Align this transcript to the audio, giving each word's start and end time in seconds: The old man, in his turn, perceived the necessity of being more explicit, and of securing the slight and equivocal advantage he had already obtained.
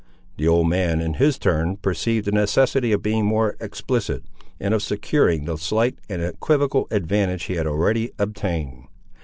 The 0.37 0.47
old 0.47 0.67
man, 0.67 0.99
in 0.99 1.13
his 1.13 1.37
turn, 1.37 1.77
perceived 1.77 2.25
the 2.25 2.31
necessity 2.31 2.91
of 2.91 3.03
being 3.03 3.23
more 3.23 3.55
explicit, 3.59 4.23
and 4.59 4.73
of 4.73 4.81
securing 4.81 5.45
the 5.45 5.57
slight 5.57 5.99
and 6.09 6.23
equivocal 6.23 6.87
advantage 6.89 7.43
he 7.43 7.53
had 7.53 7.67
already 7.67 8.11
obtained. 8.17 8.87